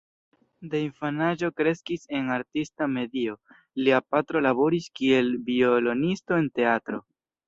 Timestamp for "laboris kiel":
4.47-5.29